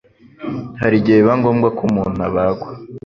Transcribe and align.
hari 0.81 0.95
igihe 0.97 1.17
biba 1.19 1.33
ngombwa 1.39 1.67
ko 1.77 1.81
umuntu 1.89 2.19
abagwa 2.27 2.69